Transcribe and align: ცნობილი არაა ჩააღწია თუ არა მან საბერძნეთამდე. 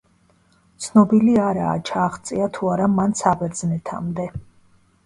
ცნობილი 0.85 1.35
არაა 1.49 1.75
ჩააღწია 1.91 2.49
თუ 2.57 2.73
არა 2.79 2.89
მან 2.97 3.15
საბერძნეთამდე. 3.21 4.29